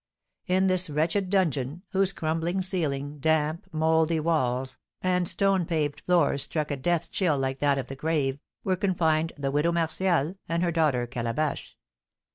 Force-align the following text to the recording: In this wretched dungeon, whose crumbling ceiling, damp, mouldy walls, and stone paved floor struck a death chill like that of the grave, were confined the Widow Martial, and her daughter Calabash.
In 0.47 0.65
this 0.65 0.89
wretched 0.89 1.29
dungeon, 1.29 1.83
whose 1.89 2.11
crumbling 2.11 2.63
ceiling, 2.63 3.19
damp, 3.19 3.67
mouldy 3.71 4.19
walls, 4.19 4.77
and 4.99 5.29
stone 5.29 5.63
paved 5.63 6.01
floor 6.01 6.39
struck 6.39 6.71
a 6.71 6.75
death 6.75 7.11
chill 7.11 7.37
like 7.37 7.59
that 7.59 7.77
of 7.77 7.85
the 7.85 7.95
grave, 7.95 8.39
were 8.63 8.75
confined 8.75 9.31
the 9.37 9.51
Widow 9.51 9.71
Martial, 9.71 10.39
and 10.49 10.63
her 10.63 10.71
daughter 10.71 11.05
Calabash. 11.05 11.77